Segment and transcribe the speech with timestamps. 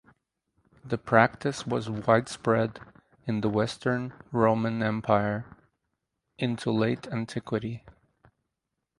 [0.83, 2.79] The practice was widespread
[3.27, 5.45] in the Western Roman Empire
[6.39, 7.85] into late antiquity.